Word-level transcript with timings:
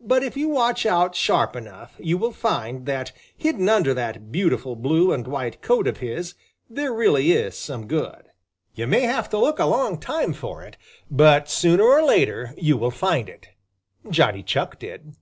But 0.00 0.24
if 0.24 0.36
you 0.36 0.48
watch 0.48 0.84
out 0.84 1.14
sharp 1.14 1.54
enough, 1.54 1.94
you 2.00 2.18
will 2.18 2.32
find 2.32 2.84
that 2.86 3.12
hidden 3.36 3.68
under 3.68 3.94
that 3.94 4.32
beautiful 4.32 4.74
blue 4.74 5.12
and 5.12 5.24
white 5.28 5.62
coat 5.62 5.86
of 5.86 5.98
his 5.98 6.34
there 6.68 6.92
really 6.92 7.30
is 7.30 7.56
some 7.56 7.86
good. 7.86 8.26
You 8.74 8.88
may 8.88 9.02
have 9.02 9.30
to 9.30 9.38
look 9.38 9.60
a 9.60 9.66
long 9.66 10.00
time 10.00 10.32
for 10.32 10.64
it, 10.64 10.76
but 11.08 11.48
sooner 11.48 11.84
or 11.84 12.02
later 12.02 12.56
you 12.58 12.76
will 12.76 12.90
find 12.90 13.28
it. 13.28 13.50
Johnny 14.10 14.42
Chuck 14.42 14.80
did. 14.80 15.14